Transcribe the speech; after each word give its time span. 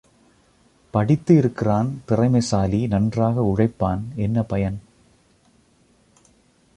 படித்து 0.93 1.37
இருக்கிறான் 1.37 2.01
திறமைசாலி 2.07 2.87
நன்றாக 2.87 3.41
உழைப்பான் 3.41 4.01
என்ன 4.15 4.43
பயன்? 4.43 4.81